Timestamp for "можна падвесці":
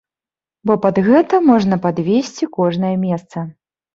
1.49-2.49